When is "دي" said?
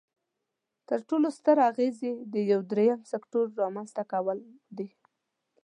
4.77-4.87